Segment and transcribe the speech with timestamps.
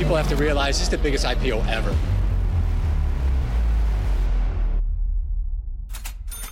[0.00, 1.92] People have to realize this is the biggest IPO ever.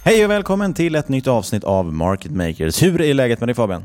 [0.04, 2.82] Hej och välkommen till ett nytt avsnitt av Market Makers.
[2.82, 3.84] Hur är läget med dig Fabian?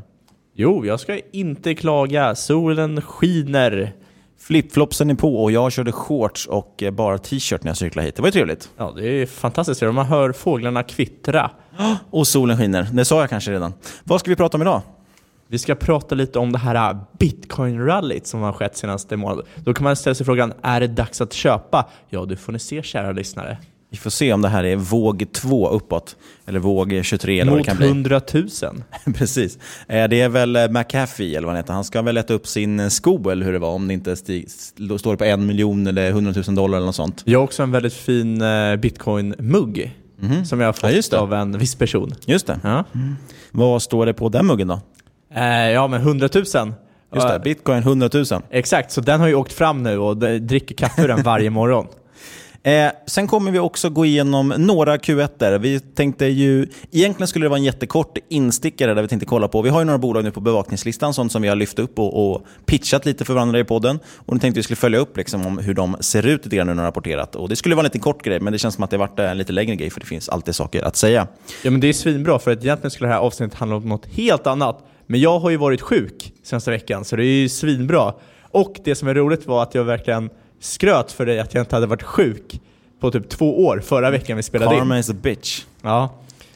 [0.54, 2.34] Jo, jag ska inte klaga.
[2.34, 3.92] Solen skiner.
[4.40, 8.16] Flipflopsen är på och jag körde shorts och bara t-shirt när jag cyklade hit.
[8.16, 8.70] Det var ju trevligt.
[8.76, 9.82] Ja, det är fantastiskt.
[9.82, 11.50] Man hör fåglarna kvittra.
[12.10, 12.88] Och solen skiner.
[12.92, 13.74] Det sa jag kanske redan.
[14.04, 14.82] Vad ska vi prata om idag?
[15.48, 19.44] Vi ska prata lite om det här bitcoin-rallyt som har skett senaste månaden.
[19.56, 21.88] Då kan man ställa sig frågan, är det dags att köpa?
[22.08, 23.58] Ja, det får ni se kära lyssnare.
[23.94, 27.60] Vi får se om det här är våg 2 uppåt, eller våg 23 eller vad
[27.60, 27.86] det kan bli.
[27.86, 28.48] Mot 100 000.
[29.14, 29.58] Precis.
[29.88, 31.72] Eh, det är väl eh, McAfee, eller vad han heter.
[31.72, 34.16] Han ska väl äta upp sin eh, sko, eller hur det var, om det inte
[34.16, 37.22] står på en miljon eller 100 000 dollar eller något sånt.
[37.24, 38.42] Jag har också en väldigt fin
[38.78, 39.94] bitcoin-mugg.
[40.22, 40.44] Mm.
[40.44, 42.14] Som jag har fått ja, av en viss person.
[42.26, 42.60] Just det.
[42.62, 42.84] Ja.
[42.94, 43.16] Mm.
[43.50, 44.80] Vad står det på den muggen då?
[45.34, 46.44] Eh, ja, men 100 000.
[47.14, 48.24] Just det, bitcoin 100 000.
[48.50, 51.86] Exakt, så den har ju åkt fram nu och dricker kaffe ur den varje morgon.
[52.66, 55.58] Eh, sen kommer vi också gå igenom några Q1.
[55.58, 59.62] Vi tänkte ju, egentligen skulle det vara en jättekort instickare där vi tänkte kolla på.
[59.62, 62.30] Vi har ju några bolag nu på bevakningslistan, sånt som vi har lyft upp och,
[62.30, 63.98] och pitchat lite för varandra i podden.
[64.16, 66.66] Och nu tänkte vi skulle följa upp liksom om hur de ser ut lite grann
[66.66, 67.36] nu när de har rapporterat.
[67.36, 69.18] Och det skulle vara en liten kort grej, men det känns som att det varit
[69.18, 71.26] en lite längre grej för det finns alltid saker att säga.
[71.62, 74.06] Ja, men det är svinbra för att egentligen skulle det här avsnittet handla om något
[74.06, 74.84] helt annat.
[75.06, 78.14] Men jag har ju varit sjuk senaste veckan, så det är ju svinbra.
[78.42, 80.30] Och det som är roligt var att jag verkligen
[80.60, 82.60] skröt för dig att jag inte hade varit sjuk
[83.00, 84.80] på typ två år förra veckan vi spelade Karma in.
[84.80, 85.64] Karma is a bitch.
[85.82, 86.10] Ja,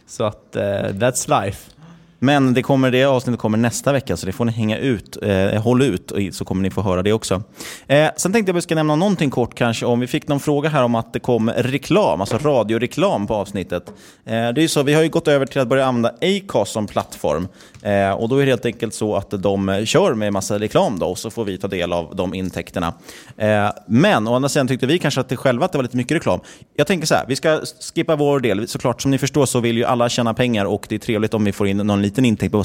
[0.06, 1.70] så att uh, that's life.
[2.18, 5.16] Men det, kommer, det avsnittet kommer nästa vecka, så det får ni hänga ut.
[5.22, 7.42] Eh, håll ut, så kommer ni få höra det också.
[7.86, 10.40] Eh, sen tänkte jag att vi ska nämna någonting kort kanske om, vi fick någon
[10.40, 13.88] fråga här om att det kom reklam, alltså radioreklam på avsnittet.
[14.24, 16.72] Eh, det är ju så, vi har ju gått över till att börja använda Acast
[16.72, 17.48] som plattform.
[17.82, 21.06] Eh, och då är det helt enkelt så att de kör med massa reklam då,
[21.06, 22.94] och så får vi ta del av de intäkterna.
[23.36, 25.96] Eh, men å andra sidan tyckte vi kanske att det själva att det var lite
[25.96, 26.40] mycket reklam.
[26.76, 27.60] Jag tänker så här, vi ska
[27.94, 28.68] skippa vår del.
[28.68, 31.44] Såklart, som ni förstår så vill ju alla tjäna pengar och det är trevligt om
[31.44, 32.64] vi får in någon liten intäkt på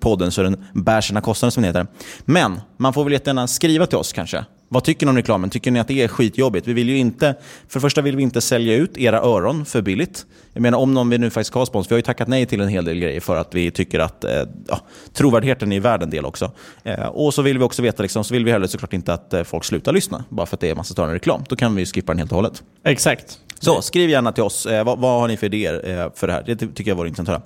[0.00, 1.86] podden så den bär sina kostnader som det heter.
[2.24, 4.44] Men man får väl jättegärna skriva till oss kanske.
[4.72, 5.50] Vad tycker ni om reklamen?
[5.50, 6.66] Tycker ni att det är skitjobbigt?
[6.66, 7.34] Vi vill ju inte,
[7.68, 10.26] för det första vill vi inte sälja ut era öron för billigt.
[10.52, 12.60] Jag menar om någon vill nu faktiskt ha spons, vi har ju tackat nej till
[12.60, 14.80] en hel del grejer för att vi tycker att eh, ja,
[15.12, 16.50] trovärdigheten är värd en del också.
[16.82, 19.34] Eh, och så vill vi också veta, liksom, så vill vi heller såklart inte att
[19.34, 21.44] eh, folk slutar lyssna bara för att det är massa störande reklam.
[21.48, 22.62] Då kan vi skippa den helt och hållet.
[22.84, 23.38] Exakt.
[23.64, 24.66] Så skriv gärna till oss.
[24.66, 26.42] Eh, vad, vad, har ni för idéer eh, för det här?
[26.46, 27.42] Det tycker jag vore intressant att höra.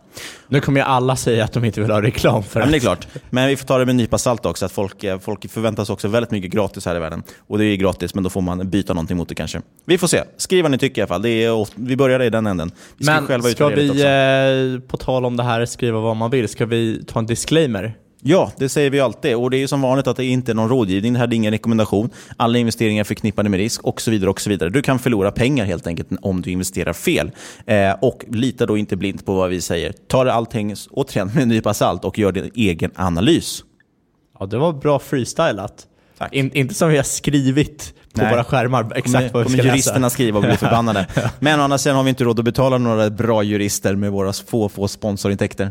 [0.48, 2.66] Nu kommer ju alla säga att de inte vill ha reklam för det.
[2.66, 3.06] Men det är klart.
[3.30, 4.66] Men vi får ta det med en nypa salt också.
[4.66, 7.22] Att folk, eh, folk förväntas också väldigt mycket gratis här i världen.
[7.46, 9.60] Och det är gratis, men då får man byta någonting mot det kanske.
[9.84, 10.22] Vi får se.
[10.36, 11.22] Skriv vad ni tycker i alla fall.
[11.22, 12.70] Det är, vi börjar i den änden.
[12.96, 14.86] Vi ska men själva ska vi, också.
[14.88, 17.94] på tal om det här, skriva vad man vill, ska vi ta en disclaimer?
[18.28, 19.36] Ja, det säger vi alltid.
[19.36, 21.12] Och det är som vanligt att det inte är någon rådgivning.
[21.12, 22.10] Det här är ingen rekommendation.
[22.36, 24.30] Alla investeringar är förknippade med risk och så vidare.
[24.30, 24.70] och så vidare.
[24.70, 27.30] Du kan förlora pengar helt enkelt om du investerar fel.
[27.66, 29.92] Eh, och lita då inte blint på vad vi säger.
[30.08, 33.64] Ta allting återigen med en nypa salt och gör din egen analys.
[34.38, 35.86] Ja, det var bra freestylat.
[36.32, 38.30] In, inte som vi har skrivit på Nej.
[38.30, 40.14] våra skärmar exakt vad vi ska juristerna läsa.
[40.14, 41.06] skriva och bli förbannade.
[41.38, 44.32] Men å andra sidan har vi inte råd att betala några bra jurister med våra
[44.32, 45.70] få, få sponsorintäkter.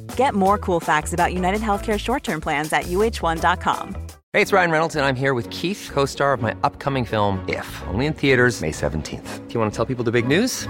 [0.15, 3.95] Get more cool facts about United Healthcare short term plans at uh1.com.
[4.33, 7.43] Hey, it's Ryan Reynolds, and I'm here with Keith, co star of my upcoming film,
[7.49, 9.47] If, only in theaters, May 17th.
[9.47, 10.69] Do you want to tell people the big news?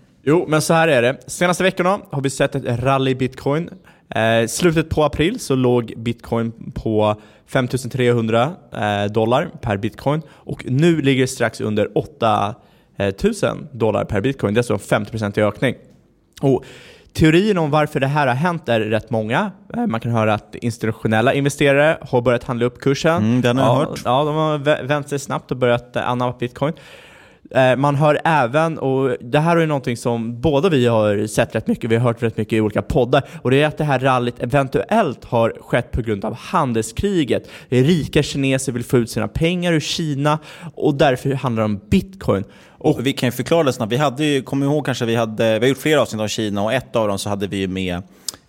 [0.23, 1.17] Jo, men så här är det.
[1.27, 3.69] Senaste veckorna har vi sett ett rally i bitcoin.
[4.09, 7.15] Eh, slutet på april så låg bitcoin på
[7.47, 14.53] 5300 eh, dollar per bitcoin och nu ligger det strax under 8000 dollar per bitcoin.
[14.53, 15.75] Det är alltså en 50% ökning.
[16.41, 16.63] Och
[17.13, 19.51] Teorin om varför det här har hänt är rätt många.
[19.73, 23.23] Eh, man kan höra att institutionella investerare har börjat handla upp kursen.
[23.23, 24.01] Mm, den har jag ja, hört.
[24.05, 26.73] Ja, de har vänt sig snabbt och börjat anamma bitcoin.
[27.55, 31.55] Eh, man hör även, och det här är ju någonting som båda vi har sett
[31.55, 33.83] rätt mycket, vi har hört rätt mycket i olika poddar, och det är att det
[33.83, 37.49] här rallyt eventuellt har skett på grund av handelskriget.
[37.69, 40.39] Rika kineser vill få ut sina pengar ur Kina
[40.75, 42.43] och därför handlar det om bitcoin.
[42.83, 43.91] Och vi kan ju förklara det snabbt.
[43.91, 46.63] Vi hade ju, kom ihåg kanske, vi, hade, vi har gjort flera avsnitt om Kina
[46.63, 48.01] och ett av dem så hade vi med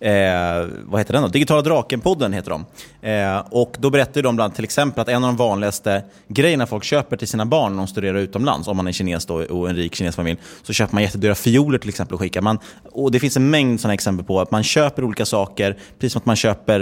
[0.03, 1.27] Eh, vad heter den då?
[1.27, 2.65] Digitala Draken-podden heter de.
[3.09, 6.83] Eh, och då berättade de bland till exempel att en av de vanligaste grejerna folk
[6.83, 9.75] köper till sina barn när de studerar utomlands, om man är kines då, och en
[9.75, 12.41] rik kines familj, så köper man jättedyra fioler till exempel och skickar.
[12.41, 12.59] Man,
[12.91, 16.19] och det finns en mängd sådana exempel på att man köper olika saker, precis som
[16.19, 16.79] att man köper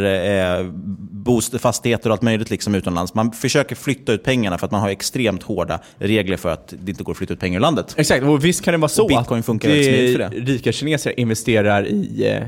[0.60, 0.66] eh,
[1.12, 3.14] bost, fastigheter och allt möjligt liksom utomlands.
[3.14, 6.92] Man försöker flytta ut pengarna för att man har extremt hårda regler för att det
[6.92, 7.94] inte går att flytta ut pengar ur landet.
[7.98, 10.52] Exakt, och visst kan det vara så Och bitcoin att funkar väldigt smidigt för det.
[10.52, 12.48] rika kineser investerar i, eh,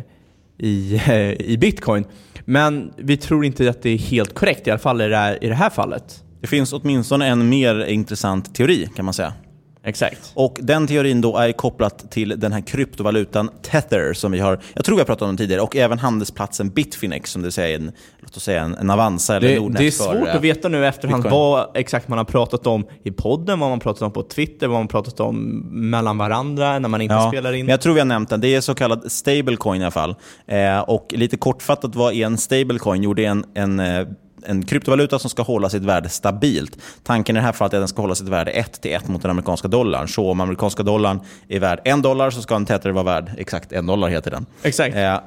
[0.63, 2.05] i, eh, i bitcoin.
[2.45, 5.43] Men vi tror inte att det är helt korrekt, i alla fall i det här,
[5.43, 6.23] i det här fallet.
[6.41, 9.33] Det finns åtminstone en mer intressant teori kan man säga.
[9.85, 10.31] Exakt.
[10.33, 14.85] Och den teorin då är kopplat till den här kryptovalutan Tether som vi har, jag
[14.85, 17.91] tror vi har pratat om den tidigare, och även handelsplatsen Bitfinex som det säger en,
[18.19, 20.69] låt oss säga en, en Avanza eller Det, Nordnet det är svårt eh, att veta
[20.69, 21.41] nu efterhand Bitcoin.
[21.41, 24.79] vad exakt man har pratat om i podden, vad man pratat om på Twitter, vad
[24.79, 25.59] man pratat om
[25.89, 27.65] mellan varandra när man inte Ja, spelar in.
[27.65, 28.41] Men jag tror vi har nämnt den.
[28.41, 30.15] Det är så kallad stablecoin i alla fall.
[30.47, 33.03] Eh, och lite kortfattat vad är en stablecoin?
[33.03, 34.07] Jo, det är en, en, eh,
[34.45, 36.77] en kryptovaluta som ska hålla sitt värde stabilt.
[37.03, 39.07] Tanken i det här fallet är att den ska hålla sitt värde 1 till 1
[39.07, 40.07] mot den amerikanska dollarn.
[40.07, 43.71] Så om amerikanska dollarn är värd 1 dollar så ska en tether vara värd exakt
[43.71, 44.45] 1 dollar heter den.
[44.63, 44.95] Exakt.
[44.95, 45.19] Eh,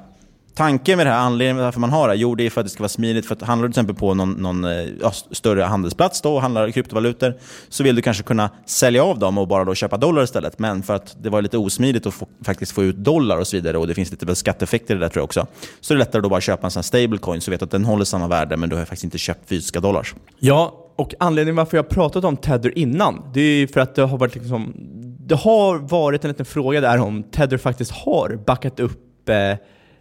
[0.56, 2.66] Tanken med det här, anledningen till varför man har det, jo det är för att
[2.66, 3.26] det ska vara smidigt.
[3.26, 4.70] För att handlar du till exempel på någon, någon eh,
[5.00, 7.34] ja, större handelsplats då och handlar kryptovalutor
[7.68, 10.58] så vill du kanske kunna sälja av dem och bara då köpa dollar istället.
[10.58, 13.56] Men för att det var lite osmidigt att få, faktiskt få ut dollar och så
[13.56, 15.46] vidare och det finns lite skatteeffekter i det där tror jag också.
[15.80, 17.70] Så det är lättare att bara köpa en sån här stablecoin så vet du att
[17.70, 20.14] den håller samma värde men du har faktiskt inte köpt fysiska dollars.
[20.38, 23.94] Ja, och anledningen varför jag har pratat om Tether innan, det är ju för att
[23.94, 24.72] det har varit liksom,
[25.18, 29.58] det har varit en liten fråga där om Tether faktiskt har backat upp eh,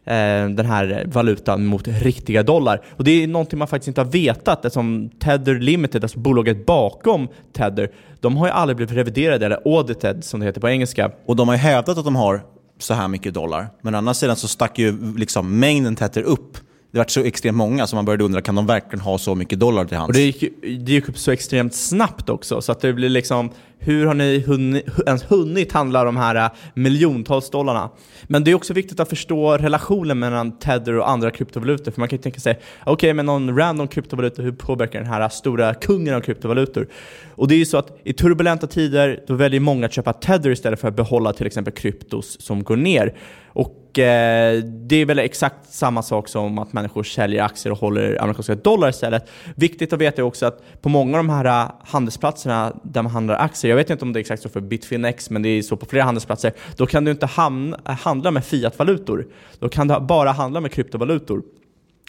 [0.08, 2.82] Eh, den här valutan mot riktiga dollar.
[2.90, 7.28] Och det är någonting man faktiskt inte har vetat eftersom Tether Limited, alltså bolaget bakom
[7.54, 11.12] Tether, de har ju aldrig blivit reviderade, eller audited som det heter på engelska.
[11.26, 12.42] Och de har ju hävdat att de har
[12.80, 13.68] så här mycket dollar.
[13.82, 16.58] Men å andra sidan så stack ju liksom mängden Tether upp.
[16.96, 19.60] Det var så extremt många så man började undra, kan de verkligen ha så mycket
[19.60, 20.08] dollar till hands?
[20.08, 23.50] Och det gick, det gick upp så extremt snabbt också, så att det blir liksom,
[23.80, 27.90] hur har ni hunnit, ens hunnit handla de här äh, miljontals dollarna?
[28.24, 32.10] Men det är också viktigt att förstå relationen mellan Tether och andra kryptovalutor, för man
[32.10, 35.74] kan ju tänka sig, okej men någon random kryptovaluta, hur påverkar den här äh, stora
[35.74, 36.88] kungen av kryptovalutor?
[37.36, 40.50] Och det är ju så att i turbulenta tider, då väljer många att köpa Tether
[40.50, 43.14] istället för att behålla till exempel kryptos som går ner.
[43.48, 48.22] Och eh, det är väl exakt samma sak som att människor säljer aktier och håller
[48.22, 49.30] amerikanska dollar istället.
[49.56, 53.12] Viktigt att veta är också att på många av de här eh, handelsplatserna där man
[53.12, 55.62] handlar aktier, jag vet inte om det är exakt så för Bitfinex, men det är
[55.62, 59.28] så på flera handelsplatser, då kan du inte hamna, handla med fiatvalutor.
[59.60, 61.42] Då kan du bara handla med kryptovalutor.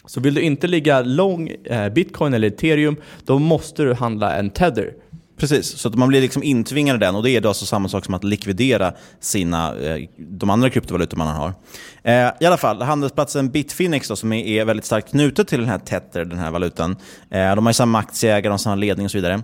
[0.05, 4.49] Så vill du inte ligga lång eh, bitcoin eller ethereum, då måste du handla en
[4.49, 4.93] tether.
[5.37, 7.89] Precis, så att man blir liksom intvingad i den och det är då alltså samma
[7.89, 11.53] sak som att likvidera sina, eh, de andra kryptovalutor man har.
[12.03, 15.69] Eh, I alla fall, handelsplatsen Bitfinex då, som är, är väldigt starkt knutet till den
[15.69, 16.91] här Tether, den här valutan.
[17.31, 19.43] Eh, de har ju samma aktieägare och samma ledning och så vidare.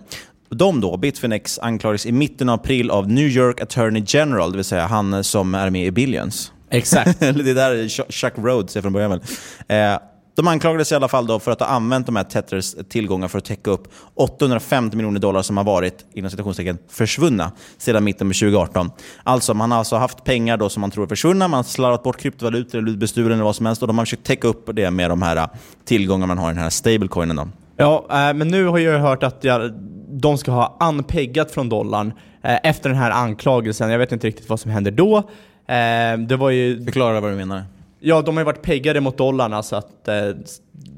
[0.49, 4.65] De då, Bitfinex, anklagades i mitten av april av New York Attorney General, det vill
[4.65, 6.51] säga han som är med i Billions.
[6.69, 7.19] Exakt.
[7.19, 9.21] det där Chuck Rhodes är från början.
[9.67, 9.97] Eh,
[10.35, 13.37] de anklagades i alla fall då för att ha använt de här Tethers tillgångar för
[13.37, 18.31] att täcka upp 850 miljoner dollar som har varit inom citationstecken försvunna sedan mitten av
[18.31, 18.91] 2018.
[19.23, 22.03] Alltså, man har alltså haft pengar då som man tror är försvunna, man har slarvat
[22.03, 24.91] bort kryptovalutor eller bestulen eller vad som helst och de har försökt täcka upp det
[24.91, 25.49] med de här
[25.85, 27.35] tillgångar man har i den här stablecoinen.
[27.35, 27.47] Då.
[27.77, 29.71] Ja, äh, men nu har jag hört att jag,
[30.09, 32.13] de ska ha anpeggat från dollarn
[32.43, 33.89] äh, efter den här anklagelsen.
[33.89, 35.17] Jag vet inte riktigt vad som händer då.
[35.17, 36.85] Äh, det var ju...
[36.85, 37.63] Förklara vad du menar.
[38.05, 40.07] Ja, de har ju varit peggade mot dollarn, alltså att...
[40.07, 40.15] Eh,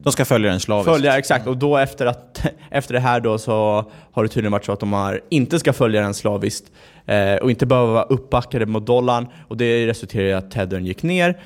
[0.04, 0.92] de ska följa den slaviskt.
[0.92, 1.48] Följa, exakt.
[1.48, 4.80] Och då efter, att, efter det här då så har det tydligen varit så att
[4.80, 6.72] de har, inte ska följa den slaviskt
[7.06, 9.28] eh, och inte behöva vara uppbackade mot dollarn.
[9.48, 11.40] Och det resulterar i att tethern gick ner.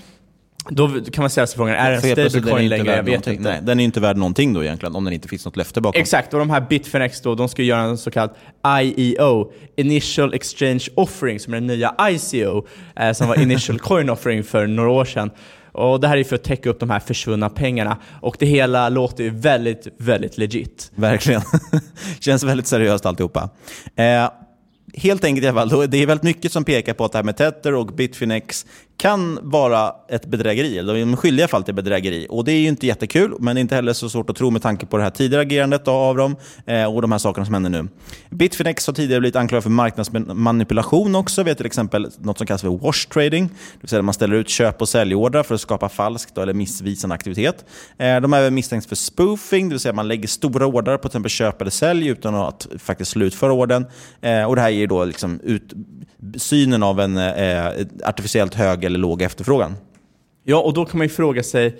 [0.67, 2.95] Då kan man ställa sig frågan, är en stablecoin längre?
[2.95, 3.43] Jag vet inte.
[3.43, 6.01] Nej, den är inte värd någonting då egentligen, om det inte finns något löfte bakom.
[6.01, 8.35] Exakt, och de här Bitfinex då, de ska göra en så kallad
[8.81, 14.43] IEO, Initial Exchange Offering, som är den nya ICO, eh, som var Initial Coin Offering
[14.43, 15.31] för några år sedan.
[15.71, 17.97] Och Det här är för att täcka upp de här försvunna pengarna.
[18.21, 20.91] Och det hela låter ju väldigt, väldigt legit.
[20.95, 21.41] Verkligen.
[22.19, 23.49] Känns väldigt seriöst alltihopa.
[23.95, 24.29] Eh,
[24.93, 27.23] helt enkelt i alla fall, det är väldigt mycket som pekar på att det här
[27.23, 28.65] med Tether och Bitfinex
[28.99, 32.27] kan vara ett bedrägeri, eller de är skyldiga fall till bedrägeri.
[32.29, 34.85] Och det är ju inte jättekul, men inte heller så svårt att tro med tanke
[34.85, 37.87] på det här tidigare agerandet av dem eh, och de här sakerna som händer nu.
[38.29, 41.43] Bitfinex har tidigare blivit anklagad för marknadsmanipulation också.
[41.43, 44.13] Vi har till exempel något som kallas för wash trading, det vill säga att man
[44.13, 47.65] ställer ut köp och säljordrar för att skapa falskt eller missvisande aktivitet.
[47.97, 50.97] Eh, de är även misstänkts för spoofing, det vill säga att man lägger stora ordrar
[50.97, 53.85] på till exempel köp eller sälj utan att faktiskt slutföra ordern.
[54.21, 55.73] Eh, och det här ger då liksom ut
[56.37, 57.17] synen av en
[58.03, 59.75] artificiellt hög eller låg efterfrågan.
[60.43, 61.77] Ja, och då kan man ju fråga sig,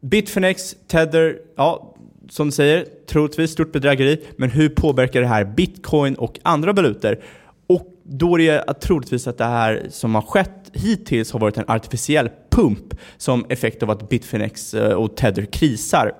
[0.00, 1.94] Bitfinex, Tether, ja,
[2.28, 7.18] som du säger, troligtvis stort bedrägeri, men hur påverkar det här bitcoin och andra valutor?
[7.66, 11.64] Och då är det troligtvis att det här som har skett hittills har varit en
[11.68, 16.12] artificiell pump som effekt av att Bitfinex eh, och Tether krisar.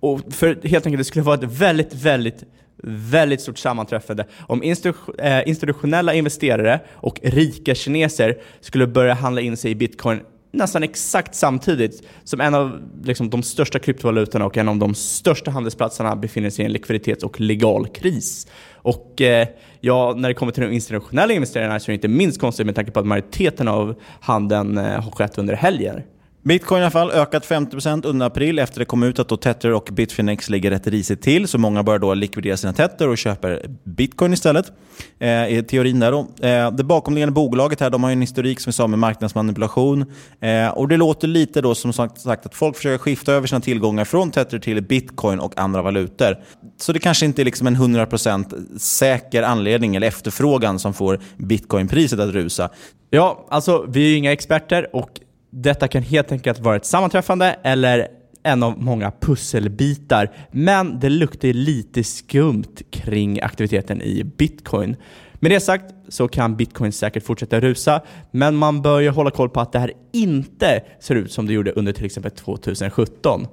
[0.00, 2.44] Och för helt enkelt, det skulle vara ett väldigt, väldigt
[2.82, 9.70] väldigt stort sammanträffande om eh, institutionella investerare och rika kineser skulle börja handla in sig
[9.70, 10.20] i bitcoin
[10.56, 15.50] nästan exakt samtidigt som en av liksom, de största kryptovalutorna och en av de största
[15.50, 18.46] handelsplatserna befinner sig i en likviditets och legal kris.
[18.72, 19.48] Och eh,
[19.80, 22.74] ja, när det kommer till de institutionella investerarna så är det inte minst konstigt med
[22.74, 26.04] tanke på att majoriteten av handeln eh, har skett under helger.
[26.46, 29.72] Bitcoin i alla fall ökat 50% under april efter det kom ut att då Tether
[29.72, 31.48] och Bitfinex ligger rätt risigt till.
[31.48, 34.72] Så många börjar då likvidera sina Tether och köper Bitcoin istället.
[35.18, 36.46] Eh, I teorin där då.
[36.46, 40.04] Eh, det bakomliggande bolaget här, de har en historik som vi sa med marknadsmanipulation.
[40.40, 44.04] Eh, och det låter lite då som sagt att folk försöker skifta över sina tillgångar
[44.04, 46.36] från Tether till Bitcoin och andra valutor.
[46.80, 52.20] Så det kanske inte är liksom en 100% säker anledning eller efterfrågan som får Bitcoinpriset
[52.20, 52.70] att rusa.
[53.10, 57.56] Ja, alltså vi är ju inga experter och detta kan helt enkelt vara ett sammanträffande
[57.62, 58.08] eller
[58.42, 64.96] en av många pusselbitar, men det luktar lite skumt kring aktiviteten i bitcoin.
[65.34, 68.00] Med det sagt så kan bitcoin säkert fortsätta rusa,
[68.30, 71.52] men man bör ju hålla koll på att det här inte ser ut som det
[71.52, 73.46] gjorde under till exempel 2017.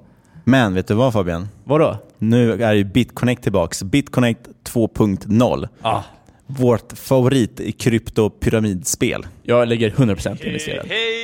[0.44, 1.48] Men vet du vad Fabian?
[1.64, 1.96] Vadå?
[2.18, 3.82] Nu är ju BitConnect tillbaks.
[3.82, 5.68] BitConnect 2.0.
[5.82, 6.02] Ah.
[6.46, 9.26] Vårt favorit i kryptopyramidspel.
[9.42, 10.86] Jag lägger 100% investerad.
[10.86, 11.23] Hey, hey.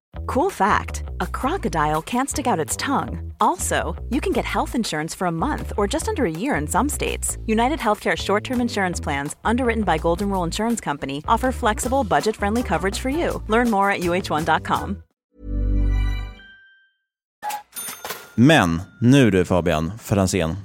[0.27, 3.33] Cool fact a crocodile can't stick out its tongue.
[3.39, 6.67] Also, you can get health insurance for a month or just under a year in
[6.67, 7.37] some states.
[7.45, 12.35] United Healthcare short term insurance plans, underwritten by Golden Rule Insurance Company, offer flexible, budget
[12.35, 13.41] friendly coverage for you.
[13.47, 14.95] Learn more at uh1.com.
[18.35, 20.55] Men nu du Fabian Franzén,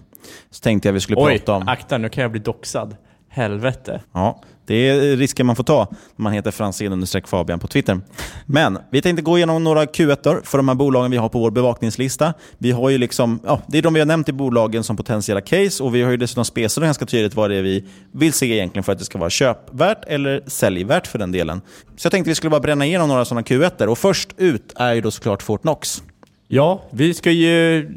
[0.51, 1.69] så tänkte jag vi skulle Oj, prata om...
[1.69, 2.97] akta nu kan jag bli doxad.
[3.29, 4.01] Helvete.
[4.13, 8.01] Ja, det är risken man får ta när man heter Franzén Fabian på Twitter.
[8.47, 11.51] Men vi tänkte gå igenom några Q1 för de här bolagen vi har på vår
[11.51, 12.35] bevakningslista.
[12.59, 15.41] Vi har ju liksom, ja, det är de vi har nämnt i bolagen som potentiella
[15.41, 18.47] case och vi har ju dessutom spesat ganska tydligt vad det är vi vill se
[18.47, 21.61] egentligen för att det ska vara köpvärt eller säljvärt för den delen.
[21.97, 24.95] Så jag tänkte vi skulle bara bränna igenom några sådana Q1 och först ut är
[24.95, 26.03] ju då såklart Fortnox.
[26.49, 27.89] Ja, vi ska ju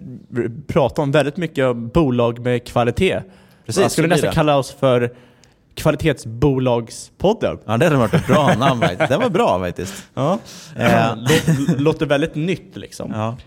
[0.68, 3.22] prata om väldigt mycket bolag med kvalitet.
[3.66, 5.14] Precis, Man skulle nästan kalla oss för
[5.80, 7.58] kvalitetsbolagspodden.
[7.66, 8.80] Ja, det hade varit ett bra namn.
[9.10, 9.94] Det var bra faktiskt.
[10.14, 10.40] Ja.
[10.76, 10.88] Eh.
[11.16, 13.12] Lå- Låter väldigt nytt liksom.
[13.12, 13.38] Ja.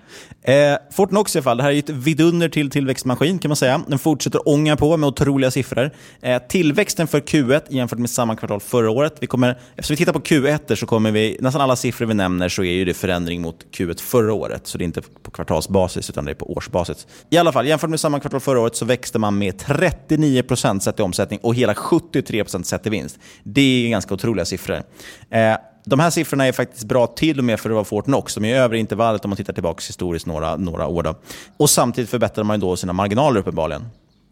[0.44, 3.57] Eh, Fortnox i alla fall, det här är ju ett vidunder till tillväxtmaskin kan man
[3.57, 3.81] säga.
[3.87, 5.90] Den fortsätter ånga på med otroliga siffror.
[6.22, 9.14] Eh, tillväxten för Q1 jämfört med samma kvartal förra året.
[9.20, 12.48] Vi kommer, eftersom vi tittar på Q1 så kommer vi, nästan alla siffror vi nämner
[12.48, 14.66] så är ju det förändring mot Q1 förra året.
[14.66, 17.07] Så det är inte på kvartalsbasis utan det är på årsbasis.
[17.31, 21.00] I alla fall, jämfört med samma kvartal förra året så växte man med 39% sett
[21.00, 23.18] i omsättning och hela 73% sett i vinst.
[23.42, 24.83] Det är ganska otroliga siffror.
[25.31, 28.35] Eh, de här siffrorna är faktiskt bra till och med för att vara Fortnox.
[28.35, 31.03] De är över intervallet om man tittar tillbaka historiskt några, några år.
[31.03, 31.14] Då.
[31.57, 33.85] Och samtidigt förbättrar man ju då sina marginaler uppenbarligen.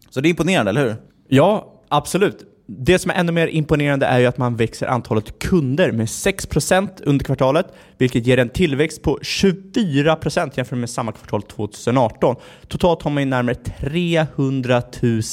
[0.09, 0.95] Så det är imponerande, eller hur?
[1.27, 2.47] Ja, absolut.
[2.67, 6.89] Det som är ännu mer imponerande är ju att man växer antalet kunder med 6%
[7.03, 7.65] under kvartalet,
[7.97, 12.35] vilket ger en tillväxt på 24% jämfört med samma kvartal 2018.
[12.67, 14.81] Totalt har man ju närmare 300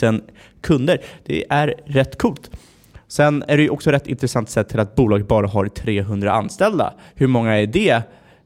[0.02, 0.20] 000
[0.60, 1.02] kunder.
[1.24, 2.50] Det är rätt coolt.
[3.08, 6.94] Sen är det ju också rätt intressant sett till att bolaget bara har 300 anställda.
[7.14, 7.90] Hur många är det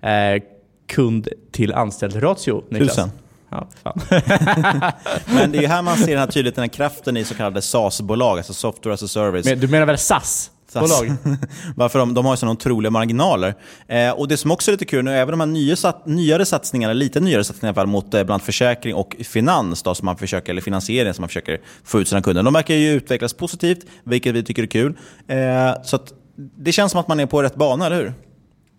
[0.03, 0.43] eh,
[0.87, 2.89] kund till anställd ratio, Niklas?
[2.89, 3.11] Tusen.
[3.51, 4.01] Ja, fan.
[5.27, 7.35] Men det är ju här man ser den här tydligt den här kraften i så
[7.35, 9.47] kallade SaaS-bolag, alltså Software as a Service.
[9.47, 10.51] Men du menar väl SAS?
[10.81, 11.17] Bolag.
[11.77, 13.55] Varför de, de har ju sådana otroliga marginaler.
[13.87, 16.45] Eh, och Det som också är lite kul nu, även de här nya, sat, nyare
[16.47, 20.17] satsningarna, lite nyare satsningar fall, mot eh, bland annat försäkring och finans, då, som man
[20.17, 22.43] försöker, eller finansiering som man försöker få ut sina kunder.
[22.43, 24.97] De verkar ju utvecklas positivt, vilket vi tycker är kul.
[25.29, 28.13] Eh, så att, det känns som att man är på rätt bana, eller hur?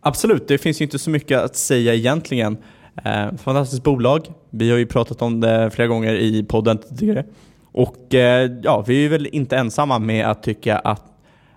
[0.02, 2.58] Absolut, det finns ju inte så mycket att säga egentligen.
[3.06, 4.28] Eh, fantastiskt bolag.
[4.50, 7.26] Vi har ju pratat om det flera gånger i podden tidigare.
[7.72, 11.04] Och eh, ja, vi är väl inte ensamma med att tycka att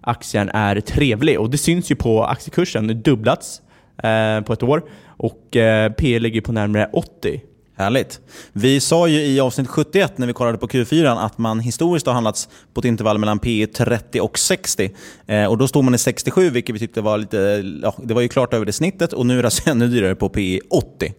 [0.07, 1.41] aktien är trevlig.
[1.41, 2.89] Och det syns ju på aktiekursen.
[2.89, 3.63] Har dubblats
[4.03, 7.41] eh, på ett år och eh, P ligger på närmare 80.
[7.79, 8.21] Härligt.
[8.53, 12.15] Vi sa ju i avsnitt 71 när vi kollade på Q4 att man historiskt har
[12.15, 14.91] handlats på ett intervall mellan P 30 och 60.
[15.27, 18.23] Eh, och Då stod man i 67, vilket vi tyckte var lite, ja, det var
[18.23, 19.13] ju klart över det snittet.
[19.13, 21.15] Och nu är det alltså ännu dyrare på P 80.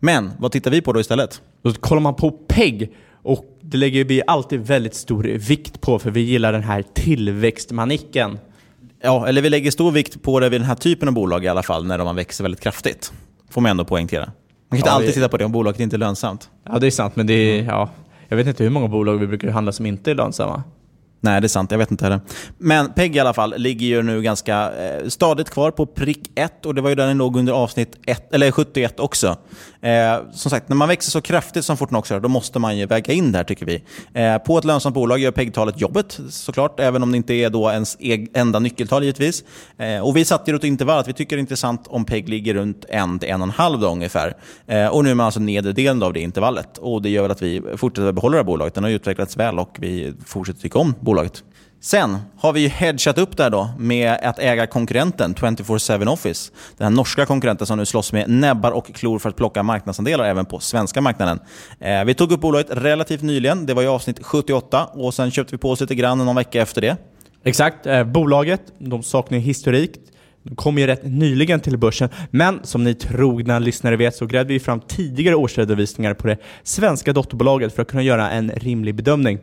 [0.00, 1.42] Men vad tittar vi på då istället?
[1.62, 2.92] Då kollar man på PEG
[3.26, 8.38] och det lägger vi alltid väldigt stor vikt på för vi gillar den här tillväxtmanicken.
[9.02, 11.48] Ja, eller vi lägger stor vikt på det vid den här typen av bolag i
[11.48, 13.12] alla fall, när de växer väldigt kraftigt.
[13.50, 14.24] Får man ändå poängtera.
[14.24, 14.32] Man
[14.70, 16.50] kan inte Ja, alltid vi- titta på det om bolaget inte är lönsamt.
[16.68, 17.90] Ja, det är sant, men det är, ja,
[18.28, 20.62] jag vet inte hur många bolag vi brukar handla som inte är lönsamma.
[21.20, 21.70] Nej, det är sant.
[21.70, 22.20] Jag vet inte heller.
[22.58, 26.66] Men PEG i alla fall ligger ju nu ganska eh, stadigt kvar på prick 1
[26.66, 29.36] och det var ju där den låg under avsnitt 1, eller 71 också.
[29.80, 32.86] Eh, som sagt, när man växer så kraftigt som Fortnox gör, då måste man ju
[32.86, 33.82] väga in det här tycker vi.
[34.14, 37.70] Eh, på ett lönsamt bolag gör PEG-talet jobbet såklart, även om det inte är då
[37.70, 39.44] ens e enda nyckeltal givetvis.
[39.78, 42.28] Eh, och vi satte ju ett intervall att vi tycker det är intressant om PEG
[42.28, 44.36] ligger runt 1-1,5 då ungefär.
[44.66, 46.78] Eh, och nu är man alltså nedre delen av det intervallet.
[46.78, 48.74] Och det gör väl att vi fortsätter behålla det här bolaget.
[48.74, 51.42] Den har utvecklats väl och vi fortsätter tycka om bolaget.
[51.80, 56.52] Sen har vi ju hedgat upp där då med att äga konkurrenten 24-7 Office.
[56.76, 60.24] Den här norska konkurrenten som nu slåss med näbbar och klor för att plocka marknadsandelar
[60.24, 61.40] även på svenska marknaden.
[61.80, 65.54] Eh, vi tog upp bolaget relativt nyligen, det var i avsnitt 78 och sen köpte
[65.54, 66.96] vi på oss lite grann någon vecka efter det.
[67.44, 67.86] Exakt.
[67.86, 69.90] Eh, bolaget, de saknar historik.
[70.42, 74.52] De kom ju rätt nyligen till börsen, men som ni trogna lyssnare vet så grävde
[74.52, 79.38] vi fram tidigare årsredovisningar på det svenska dotterbolaget för att kunna göra en rimlig bedömning.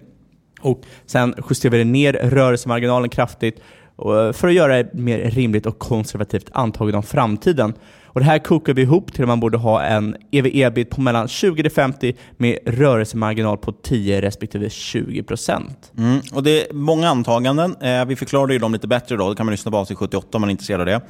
[0.63, 3.59] Och Sen justerade vi ner rörelsemarginalen kraftigt
[3.99, 7.73] eh, för att göra det mer rimligt och konservativt antagande om framtiden.
[8.05, 11.27] Och Det här kokar vi ihop till att man borde ha en EV-EBIT på mellan
[11.27, 15.91] 20-50 med rörelsemarginal på 10 respektive 20 procent.
[15.97, 17.75] Mm, och det är många antaganden.
[17.81, 19.29] Eh, vi förklarade ju dem lite bättre då.
[19.29, 21.01] Det kan man lyssna på avsnitt 78 om man är intresserad av det.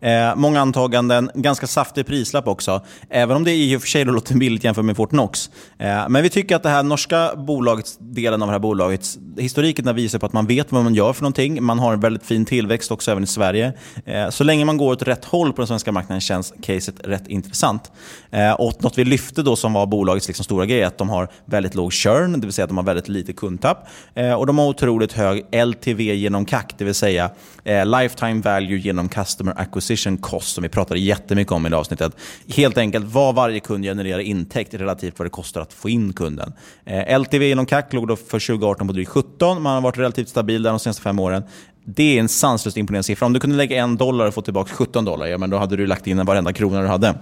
[0.00, 2.80] Eh, många antaganden, ganska saftig prislapp också.
[3.10, 5.50] Även om det i och för sig låter billigt jämfört med Fortnox.
[5.78, 9.94] Eh, men vi tycker att det här norska bolagets, delen av det här bolagets, historiken
[9.94, 11.62] visar på att man vet vad man gör för någonting.
[11.62, 13.72] Man har en väldigt fin tillväxt också även i Sverige.
[14.04, 17.28] Eh, så länge man går åt rätt håll på den svenska marknaden känns caset rätt
[17.28, 17.92] intressant.
[18.30, 21.08] Eh, och något vi lyfte då som var bolagets liksom stora grej är att de
[21.08, 23.88] har väldigt låg churn, det vill säga att de har väldigt lite kundtapp.
[24.14, 27.30] Eh, och de har otroligt hög LTV genom CAC, det vill säga
[27.64, 29.85] eh, lifetime value genom customer acquisition
[30.20, 32.12] cost, som vi pratade jättemycket om i det avsnittet.
[32.48, 36.52] Helt enkelt vad varje kund genererar intäkt relativt vad det kostar att få in kunden.
[36.84, 40.28] Eh, LTV genom CAC låg då för 2018 på drygt 17, man har varit relativt
[40.28, 41.42] stabil där de senaste fem åren.
[41.84, 43.26] Det är en sanslöst imponerande siffra.
[43.26, 45.76] Om du kunde lägga en dollar och få tillbaka 17 dollar, ja, men då hade
[45.76, 47.14] du lagt in varenda krona du hade.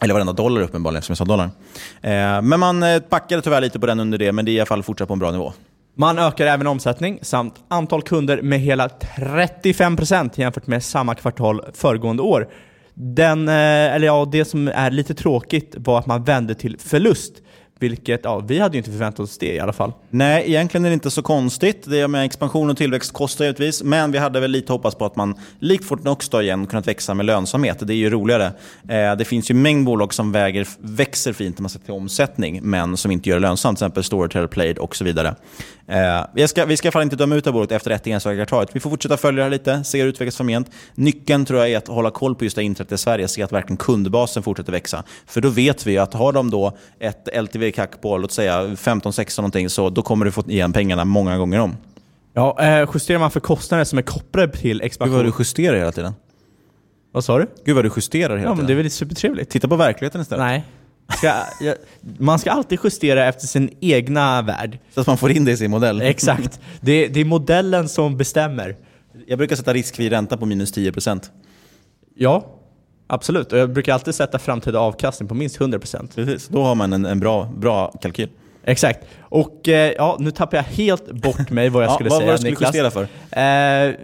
[0.00, 1.50] Eller varenda dollar uppenbarligen, som jag sa dollar.
[2.02, 4.60] Eh, men man eh, backade tyvärr lite på den under det, men det är i
[4.60, 5.52] alla fall fortsatt på en bra nivå.
[6.00, 12.22] Man ökar även omsättning samt antal kunder med hela 35% jämfört med samma kvartal föregående
[12.22, 12.48] år.
[12.94, 17.32] Den, eh, eller ja, det som är lite tråkigt var att man vände till förlust.
[17.80, 19.92] Vilket, ja, vi hade ju inte förväntat oss det i alla fall.
[20.10, 21.82] Nej, egentligen är det inte så konstigt.
[21.86, 23.82] Det med expansion och tillväxt kostar givetvis.
[23.82, 27.14] Men vi hade väl lite hoppats på att man, likt Fortnox då igen, kunnat växa
[27.14, 27.78] med lönsamhet.
[27.80, 28.52] Det är ju roligare.
[28.88, 31.94] Eh, det finns ju en mängd bolag som väger, växer fint när man sätter till
[31.94, 33.78] omsättning, men som inte gör det lönsamt.
[33.78, 35.34] Till exempel Storytel, Played och så vidare.
[35.88, 37.90] Eh, vi, ska, vi ska i alla fall inte döma ut det här bolaget efter
[37.90, 38.66] ett enstaka kvartal.
[38.72, 40.70] Vi får fortsätta följa det här lite, se hur det utvecklas framgent.
[40.94, 43.52] Nyckeln tror jag är att hålla koll på just det inträdet i Sverige, se att
[43.52, 45.04] verkligen kundbasen fortsätter växa.
[45.26, 49.70] För då vet vi att har de då ett LTV-CAC på låt säga 15-16 någonting,
[49.70, 51.76] så då kommer du få igen pengarna många gånger om.
[52.34, 55.16] Ja, eh, justerar man för kostnader som är kopplade till Gud expansion...
[55.16, 56.12] vad du justerar hela tiden.
[57.12, 57.46] Vad sa du?
[57.64, 58.66] Gud vad du justerar hela Ja, men tiden.
[58.66, 59.50] det är väl supertrevligt.
[59.50, 60.44] Titta på verkligheten istället.
[60.44, 60.64] Nej.
[61.16, 61.74] Ska, jag,
[62.18, 64.78] man ska alltid justera efter sin egna värld.
[64.94, 66.00] Så att man får in det i sin modell.
[66.02, 66.60] Exakt.
[66.80, 68.76] Det, det är modellen som bestämmer.
[69.26, 71.30] Jag brukar sätta riskfri ränta på minus 10%.
[72.14, 72.46] Ja,
[73.06, 73.52] absolut.
[73.52, 76.14] Och jag brukar alltid sätta framtida avkastning på minst 100%.
[76.14, 78.28] Precis, då har man en, en bra, bra kalkyl.
[78.64, 79.06] Exakt.
[79.20, 82.32] Och eh, ja, nu tappar jag helt bort mig vad jag Ja, skulle vad säga
[82.32, 83.08] var det du skulle justera för?
[83.30, 83.94] Eh,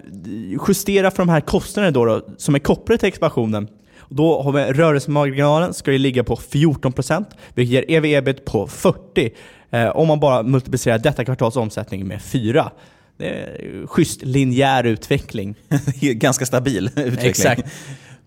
[0.69, 3.69] justera för de här kostnaderna då, då som är kopplade till expansionen.
[4.09, 9.31] Då har vi rörelsemarginalen ska ju ligga på 14%, vilket ger ev-ebit på 40.
[9.71, 12.71] Eh, om man bara multiplicerar detta kvartals omsättning med 4.
[13.17, 15.55] Det är schysst linjär utveckling.
[16.01, 17.31] Ganska stabil utveckling.
[17.31, 17.63] Exakt.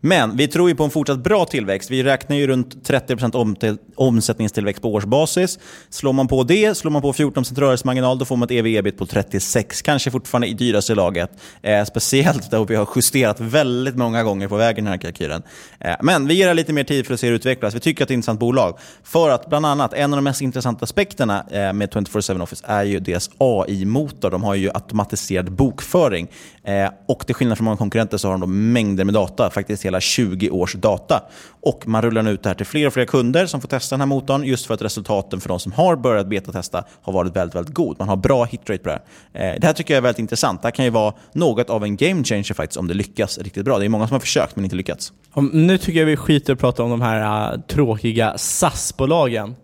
[0.08, 1.92] Men vi tror ju på en fortsatt bra tillväxt.
[1.92, 5.60] Vi räknar ju runt 30% om omsättningstillväxt på årsbasis.
[5.90, 9.06] Slår man på det, slår man på 14% rörelsemarginal, då får man ett ev-ebit på
[9.06, 9.82] 36.
[9.82, 11.32] Kanske fortfarande i dyraste laget.
[11.62, 15.44] Eh, speciellt då vi har justerat väldigt många gånger på vägen i den här kalkylen.
[15.80, 17.76] Eh, men vi ger det lite mer tid för att se hur det utvecklas.
[17.76, 18.78] Vi tycker att det är ett intressant bolag.
[19.04, 22.84] För att bland annat, en av de mest intressanta aspekterna eh, med 24-7 Office är
[22.84, 24.30] ju deras AI-motor.
[24.30, 26.28] De har ju automatiserad bokföring.
[26.68, 30.00] Eh, och till skillnad från många konkurrenter så har de mängder med data, faktiskt hela
[30.00, 31.24] 20 års data.
[31.62, 33.94] Och man rullar nu ut det här till fler och fler kunder som får testa
[33.94, 37.36] den här motorn just för att resultaten för de som har börjat betatesta har varit
[37.36, 37.96] väldigt, väldigt god.
[38.00, 39.00] Man har bra hitrate på det
[39.34, 39.54] här.
[39.54, 40.62] Eh, det här tycker jag är väldigt intressant.
[40.62, 43.66] Det här kan ju vara något av en game changer faktiskt om det lyckas riktigt
[43.66, 43.80] bra.
[43.80, 45.14] Det är många som har försökt men inte lyckats.
[45.32, 49.56] Om, nu tycker jag vi skiter och pratar om de här uh, tråkiga SAS-bolagen.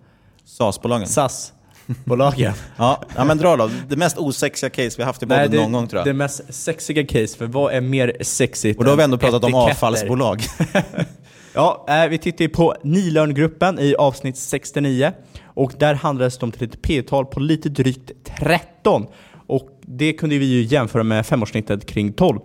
[0.45, 1.07] SAS-bolagen?
[1.87, 2.53] SAS-bolagen.
[2.77, 3.69] ja, ja, men dra då.
[3.87, 6.07] Det mest osexiga case vi haft i podden någon gång tror jag.
[6.07, 9.17] Det mest sexiga case, för vad är mer sexigt Och då har vi än ändå
[9.17, 10.41] pratat om avfallsbolag.
[11.55, 15.11] Ja, eh, vi tittar ju på Nilörngruppen i avsnitt 69
[15.43, 19.05] och där handlades det om till ett P-tal på lite drygt 13.
[19.47, 22.39] Och det kunde vi ju jämföra med femårssnittet kring 12.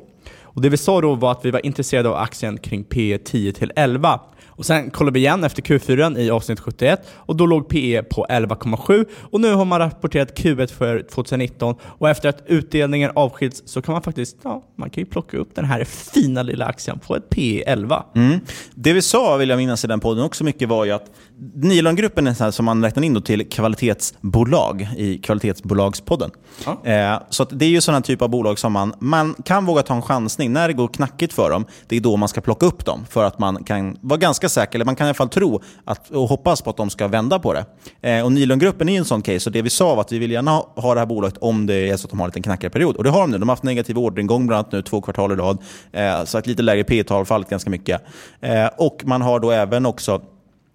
[0.58, 3.52] Och det vi sa då var att vi var intresserade av aktien kring P 10
[3.52, 4.20] till 11.
[4.58, 8.26] Och sen kollade vi igen efter Q4 i avsnitt 71 och då låg PE på
[8.30, 13.82] 11,7 och nu har man rapporterat Q1 för 2019 och efter att utdelningen avskiljs så
[13.82, 17.16] kan man faktiskt, ja, man kan ju plocka upp den här fina lilla aktien på
[17.16, 18.04] ett PE 11.
[18.14, 18.40] Mm.
[18.74, 21.10] Det vi sa, vill jag minnas i den podden också mycket, var ju att
[21.54, 26.30] Nilongruppen är här som man räknar in då till kvalitetsbolag i kvalitetsbolagspodden.
[26.64, 26.92] Ja.
[26.92, 29.94] Eh, så det är ju sådana typ av bolag som man, man kan våga ta
[29.94, 30.47] en chansning.
[30.48, 33.06] När det går knackigt för dem, det är då man ska plocka upp dem.
[33.10, 36.10] För att man kan vara ganska säker, eller man kan i alla fall tro att,
[36.10, 37.64] och hoppas på att de ska vända på det.
[38.00, 39.48] Eh, och Nylundgruppen är en sån case.
[39.48, 41.66] Och det vi sa var att vi vill gärna ha, ha det här bolaget om
[41.66, 42.96] det är så att de har en liten knackigare period.
[42.96, 43.38] Och det har de nu.
[43.38, 45.58] De har haft negativ orderingång bland annat nu två kvartal i rad.
[45.92, 48.02] Eh, så ett lite lägre P tal fallit ganska mycket.
[48.40, 50.22] Eh, och man har då även också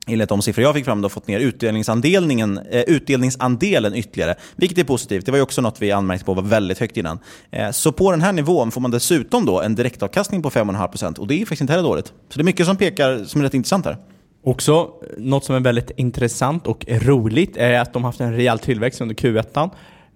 [0.08, 4.36] enligt de siffror jag fick fram, då, fått ner utdelningsandelen, eh, utdelningsandelen ytterligare.
[4.56, 5.26] Vilket är positivt.
[5.26, 7.20] Det var ju också något vi anmärkte på var väldigt högt innan.
[7.52, 11.28] Eh, så på den här nivån får man dessutom då en direktavkastning på 5,5% och
[11.28, 12.08] det är faktiskt inte heller dåligt.
[12.08, 13.98] Så det är mycket som pekar som är rätt intressant här.
[14.44, 18.34] Också eh, något som är väldigt intressant och roligt är att de har haft en
[18.34, 19.70] rejäl tillväxt under Q1.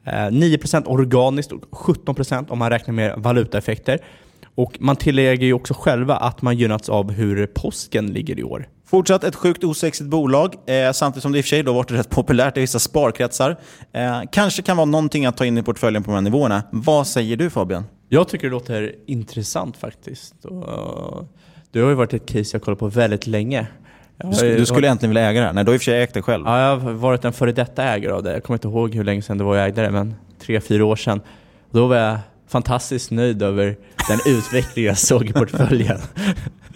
[0.06, 4.00] Eh, 9% organiskt och 17% om man räknar med valutaeffekter.
[4.56, 8.68] Och man tillägger ju också själva att man gynnats av hur påsken ligger i år.
[8.90, 11.92] Fortsatt ett sjukt osexigt bolag, eh, samtidigt som det i och för sig då varit
[11.92, 13.58] rätt populärt i vissa sparkretsar.
[13.92, 16.64] Eh, kanske kan vara någonting att ta in i portföljen på de här nivåerna.
[16.72, 17.84] Vad säger du Fabian?
[18.10, 20.46] Jag tycker det låter intressant faktiskt.
[20.46, 21.28] Och
[21.72, 23.68] det har ju varit ett case jag kollat på väldigt länge.
[24.18, 25.54] Jag Du, du skulle äntligen vilja äga det här?
[25.54, 26.44] Nej, du har i och för sig ägt det själv.
[26.46, 28.34] Ja, jag har varit en före detta ägare av det.
[28.34, 30.86] Jag kommer inte ihåg hur länge sedan det var jag ägde det, men tre, fyra
[30.86, 31.22] år sedan.
[31.72, 33.78] Då var jag fantastiskt nöjd över
[34.10, 36.00] den utveckling jag såg i portföljen.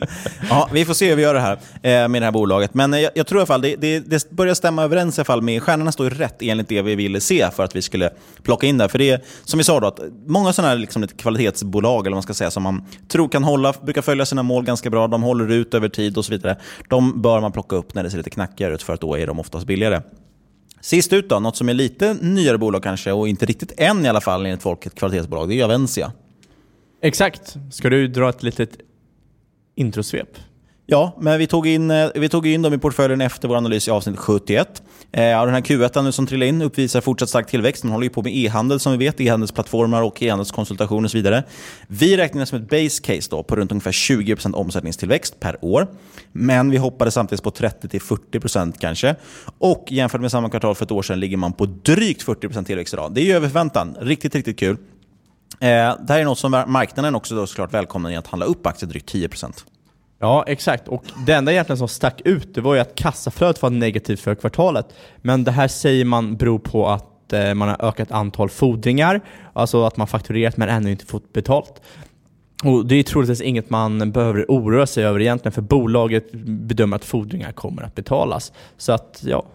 [0.50, 2.74] Ja, vi får se hur vi gör det här eh, med det här bolaget.
[2.74, 5.22] Men eh, jag, jag tror i alla fall det, det, det börjar stämma överens i
[5.22, 8.10] alla fall med stjärnorna står rätt enligt det vi ville se för att vi skulle
[8.44, 8.90] plocka in det.
[8.90, 12.12] För det är, som vi sa då, att många sådana här liksom lite kvalitetsbolag eller
[12.12, 15.08] vad man ska säga som man tror kan hålla, brukar följa sina mål ganska bra,
[15.08, 16.58] de håller ut över tid och så vidare.
[16.90, 19.28] De bör man plocka upp när det ser lite knackigare ut för att då är
[19.28, 20.02] de oftast billigare.
[20.82, 24.10] Sist ut då, något som är lite nyare bolag kanske och inte riktigt än i
[24.10, 26.12] alla fall enligt folk ett kvalitetsbolag, det är Avensia.
[27.02, 27.58] Exakt.
[27.72, 28.70] Ska du dra ett litet
[29.82, 30.38] introsvep?
[30.86, 33.88] Ja, men vi tog, in, eh, vi tog in dem i portföljen efter vår analys
[33.88, 34.82] i avsnitt 71.
[35.12, 37.84] Eh, den här Q1 nu som trillade in uppvisar fortsatt stark tillväxt.
[37.84, 41.44] Man håller ju på med e-handel som vi vet, e-handelsplattformar och e-handelskonsultationer och så vidare.
[41.88, 45.88] Vi räknade som ett base case då på runt ungefär 20% omsättningstillväxt per år.
[46.32, 49.16] Men vi hoppade samtidigt på 30-40% kanske.
[49.58, 52.94] Och jämfört med samma kvartal för ett år sedan ligger man på drygt 40% tillväxt
[52.94, 53.14] idag.
[53.14, 53.98] Det är ju över förväntan.
[54.00, 54.78] Riktigt, riktigt kul.
[55.60, 55.68] Eh,
[56.00, 58.90] det här är något som marknaden också då såklart välkomnar i att handla upp aktier
[58.90, 59.66] drygt 10%.
[60.22, 60.88] Ja, exakt.
[60.88, 64.36] Och det enda egentligen som stack ut, det var ju att kassaflödet var negativt för
[64.36, 64.86] kvartalet.
[65.18, 69.22] Men det här säger man beror på att eh, man har ökat antal fordringar,
[69.54, 71.82] alltså att man fakturerat men ännu inte fått betalt.
[72.64, 77.06] Och Det är troligtvis inget man behöver oroa sig över egentligen, för bolaget bedömer att
[77.06, 78.54] fordringar kommer att betalas.
[78.78, 79.46] Så att, ja...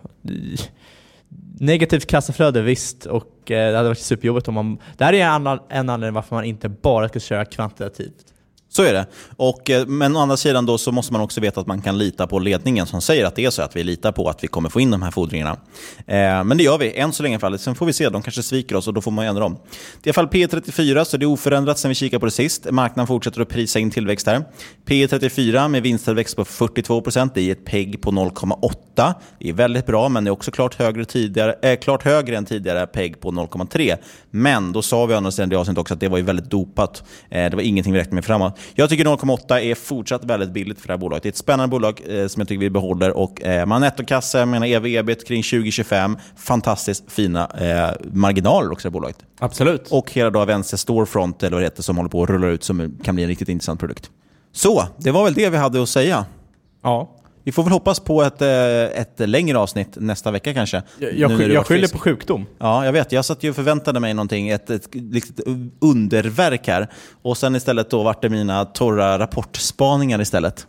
[1.59, 3.07] Negativt kassaflöde, visst.
[3.07, 4.79] Och eh, det hade varit superjobbigt om man...
[4.97, 8.33] Det här är en, en anledning varför man inte bara ska köra kvantitativt.
[8.77, 9.07] Så är det.
[9.37, 11.99] Och, eh, men å andra sidan då så måste man också veta att man kan
[11.99, 14.49] lita på ledningen som säger att det är så, att vi litar på att vi
[14.49, 15.57] kommer få in de här fordringarna.
[16.07, 17.61] Eh, men det gör vi, än så länge i fallet.
[17.61, 19.57] Sen får vi se, de kanske sviker oss och då får man ändra dem.
[20.03, 22.33] Det är i alla fall P34, så det är oförändrat sen vi kikade på det
[22.33, 22.71] sist.
[22.71, 24.45] Marknaden fortsätter att prisa in tillväxt här.
[24.87, 29.15] P34 med vinsttillväxt på 42%, det är ett PEG på 0,8.
[29.39, 32.45] Det är väldigt bra, men det är också klart högre, tidigare, eh, klart högre än
[32.45, 33.97] tidigare PEG på 0,3.
[34.31, 36.25] Men då sa vi å andra sidan i det avsnittet också att det var ju
[36.25, 37.03] väldigt dopat.
[37.31, 38.59] Eh, det var ingenting vi räknade med framåt.
[38.75, 41.23] Jag tycker 0,8 är fortsatt väldigt billigt för det här bolaget.
[41.23, 43.17] Det är ett spännande bolag eh, som jag tycker vi behåller.
[43.17, 46.19] Och, eh, man har nettokassa, jag menar ev ebit kring 2025.
[46.37, 49.19] Fantastiskt fina eh, marginaler också i bolaget.
[49.39, 49.89] Absolut.
[49.91, 52.65] Och hela då Avensia Storefront, eller vad det heter, som håller på att rulla ut
[52.65, 54.11] som kan bli en riktigt intressant produkt.
[54.53, 56.25] Så, det var väl det vi hade att säga.
[56.83, 57.16] Ja.
[57.47, 60.83] Vi får väl hoppas på ett, eh, ett längre avsnitt nästa vecka kanske.
[60.99, 62.47] Jag, jag, jag skyller på sjukdom.
[62.59, 63.13] Ja, jag vet.
[63.13, 65.41] Jag satt ju och förväntade mig någonting, ett, ett, litet
[65.81, 66.89] underverk här.
[67.23, 70.67] Och sen istället då vart det mina torra rapportspaningar istället.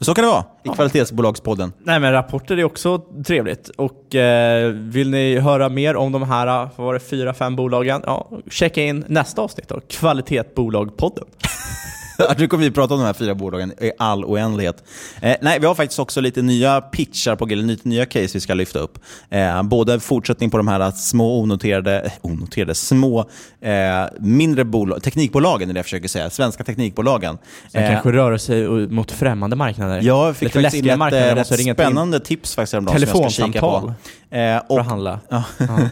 [0.00, 1.72] Så kan det vara i Kvalitetsbolagspodden.
[1.78, 3.68] Nej men rapporter är också trevligt.
[3.68, 8.02] Och eh, vill ni höra mer om de här, vad var det, fyra, fem bolagen?
[8.06, 11.24] Ja, checka in nästa avsnitt då, Kvalitetbolagpodden.
[12.38, 14.84] nu kommer vi prata om de här fyra bolagen i all oändlighet.
[15.20, 18.40] Eh, nej, vi har faktiskt också lite nya pitchar på eller lite nya case vi
[18.40, 18.98] ska lyfta upp.
[19.30, 23.20] Eh, både fortsättning på de här små onoterade, eh, onoterade små
[23.60, 23.74] eh,
[24.20, 27.38] mindre bolag, teknikbolagen är det jag försöker säga, svenska teknikbolagen.
[27.72, 30.00] Sen Eh, kanske röra sig mot främmande marknader.
[30.02, 33.32] Ja, jag fick Lite faktiskt in ett eh, rätt spännande tips faktiskt häromdagen som jag
[33.32, 33.66] ska kika på.
[33.70, 33.92] Telefonsamtal.
[34.30, 35.20] Eh, och, För att handla.
[35.28, 35.44] Ja.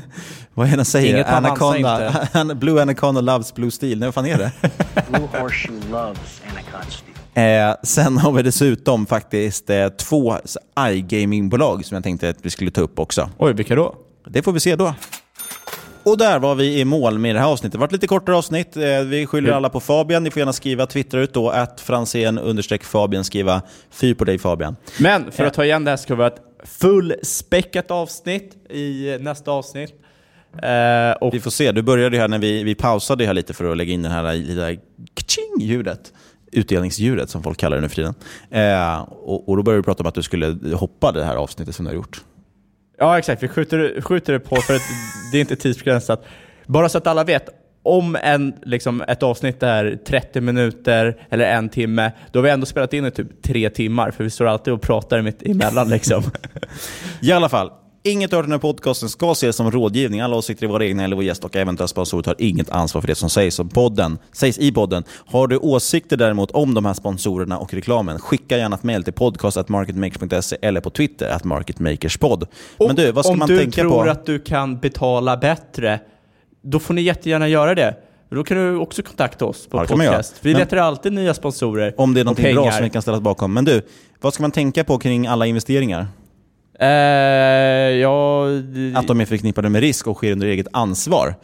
[0.57, 1.15] vad är det den säger?
[1.15, 3.99] Inget Anaconda, ansar Blue Anaconda loves Blue Steel.
[3.99, 4.53] Nej, vad fan är det?
[5.11, 7.69] Blue Horseshoe loves Anaconda Steel.
[7.69, 10.37] Eh, sen har vi dessutom faktiskt eh, två
[10.79, 13.31] iGaming-bolag som jag tänkte att vi skulle ta upp också.
[13.39, 13.95] Oj, vilka då?
[14.29, 14.95] Det får vi se då.
[16.03, 17.73] Och där var vi i mål med det här avsnittet.
[17.73, 18.77] Det var ett lite kortare avsnitt.
[18.77, 20.25] Eh, Vi skyller alla på Fabian.
[20.25, 24.39] Ni får gärna skriva, twittra ut då, att Franzén understreck Fabian, skriva fy på dig
[24.39, 24.77] Fabian.
[25.01, 29.51] Men för att ta igen det här ska vi ha ett fullspäckat avsnitt i nästa
[29.51, 29.91] avsnitt.
[30.63, 31.73] Eh, Vi får se.
[31.73, 34.09] Du började ju här när vi, vi pausade här lite för att lägga in det
[34.09, 34.81] här lilla
[35.15, 36.13] kaching-ljudet.
[36.53, 38.15] Utdelningsljudet som folk kallar det nu för tiden.
[38.51, 41.75] Eh, och, och då började du prata om att du skulle hoppa det här avsnittet
[41.75, 42.21] som du har gjort.
[42.99, 43.43] Ja, exakt.
[43.43, 44.83] Vi skjuter, skjuter det på för att
[45.33, 46.25] det är inte tidsbegränsat.
[46.67, 47.49] Bara så att alla vet,
[47.83, 52.67] om en, liksom, ett avsnitt är 30 minuter eller en timme, då har vi ändå
[52.67, 55.89] spelat in i typ tre timmar, för vi står alltid och pratar mitt emellan.
[55.89, 56.23] Liksom.
[57.21, 57.71] I alla fall,
[58.07, 60.21] inget av den här podcasten ska ses som rådgivning.
[60.21, 63.09] Alla åsikter är våra egna eller vår gäst och eventuella sponsorer tar inget ansvar för
[63.09, 65.05] det som sägs, om podden, sägs i podden.
[65.27, 69.13] Har du åsikter däremot om de här sponsorerna och reklamen, skicka gärna ett mejl till
[69.13, 72.47] podcast.marketmakers.se eller på Twitter, att marketmakerspod.
[72.79, 74.11] Men du, vad ska om man du tänka tror på?
[74.11, 76.01] att du kan betala bättre,
[76.63, 77.95] då får ni jättegärna göra det.
[78.31, 80.35] Då kan du också kontakta oss på Ja, podcast.
[80.41, 83.23] Vi letar alltid nya sponsorer Om det är någonting bra som vi kan ställa oss
[83.23, 83.53] bakom.
[83.53, 83.83] Men du,
[84.21, 86.07] vad ska man tänka på kring alla investeringar?
[86.81, 86.89] Eh,
[88.01, 88.47] ja,
[88.95, 91.35] Att de är förknippade med risk och sker under eget ansvar.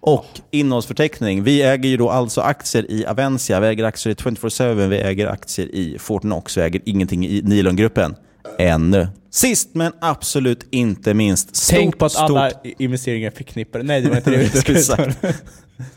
[0.00, 1.42] Och innehållsförteckning.
[1.42, 5.26] Vi äger ju då alltså aktier i Avencia, vi äger aktier i 24-7, vi äger
[5.26, 8.14] aktier i Fortnox, vi äger ingenting i Nilongruppen.
[8.58, 9.08] Ännu.
[9.30, 11.56] Sist men absolut inte minst.
[11.56, 13.84] Stort, Tänk på att alla stort, investeringar är förknippade.
[13.84, 15.12] Nej, det var inte det jag skulle säga.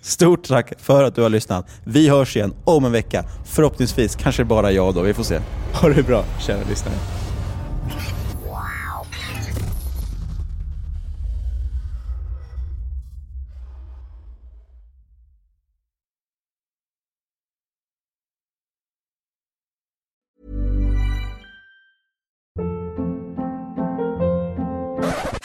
[0.02, 1.70] Stort tack för att du har lyssnat.
[1.84, 3.24] Vi hörs igen om en vecka.
[3.46, 5.40] Förhoppningsvis kanske bara jag då, vi får se.
[5.74, 7.25] Ha det bra, kära lyssnare.